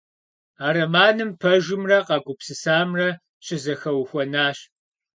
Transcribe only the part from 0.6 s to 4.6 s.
А романым пэжымрэ къэгупсысамрэ щызэхэухуэнащ.